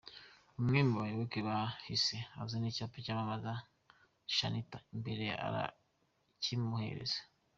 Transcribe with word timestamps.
Umwe 0.59 0.79
mu 0.87 0.95
bayoboke 1.01 1.39
be 1.45 1.51
yahise 1.55 2.17
azana 2.41 2.67
icyapa 2.71 2.97
cyamamaza 3.05 3.53
Shanitah 4.35 4.83
imbere 4.95 5.25
arakimuhereza. 5.45 7.19